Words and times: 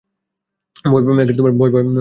ভয় 0.85 1.03
পাওয়াই 1.03 1.71
ভালো। 1.71 1.89